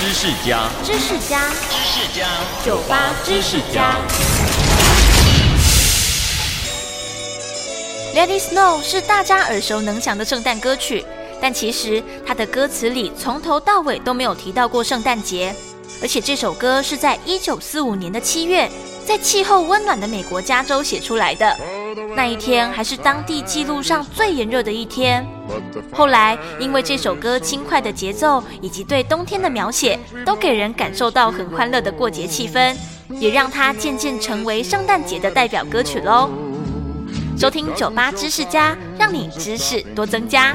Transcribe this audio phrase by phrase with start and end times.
[0.00, 2.26] 知识家，知识家，知识家，
[2.64, 3.98] 酒吧知识家。
[8.14, 11.04] Let It Snow 是大家耳熟能详的圣诞歌曲，
[11.38, 15.54] 但其实它的歌词里从头到尾都没有提到过圣诞节。
[16.00, 18.70] 而且这首歌是在一九四五年的七月，
[19.10, 21.56] 在气候温暖的美国加州写出来的。
[22.14, 25.26] 那一天还是当地记录上最炎热的一天。
[25.90, 32.72] 后来因为这首歌轻快的节奏以及对冬天的描写，都给人感受到很欢乐的过节气氛，
[33.18, 36.30] 也让它渐渐成为圣诞节的代表歌曲喽。
[37.36, 40.54] 收听酒吧知识家，让你知识多增加。